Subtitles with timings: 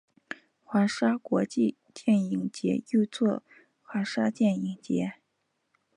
[0.63, 3.43] 华沙国际电影节又作
[3.83, 5.13] 华沙电影节。